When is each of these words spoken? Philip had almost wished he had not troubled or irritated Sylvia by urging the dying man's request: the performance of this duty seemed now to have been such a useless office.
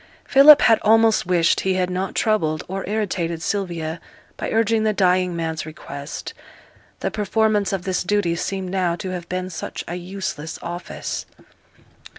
Philip 0.25 0.63
had 0.63 0.79
almost 0.81 1.27
wished 1.27 1.59
he 1.59 1.75
had 1.75 1.91
not 1.91 2.15
troubled 2.15 2.63
or 2.67 2.83
irritated 2.89 3.39
Sylvia 3.43 4.01
by 4.35 4.49
urging 4.49 4.81
the 4.83 4.93
dying 4.93 5.35
man's 5.35 5.63
request: 5.63 6.33
the 7.01 7.11
performance 7.11 7.71
of 7.71 7.83
this 7.83 8.03
duty 8.03 8.35
seemed 8.35 8.71
now 8.71 8.95
to 8.95 9.11
have 9.11 9.29
been 9.29 9.51
such 9.51 9.83
a 9.87 9.93
useless 9.93 10.57
office. 10.63 11.27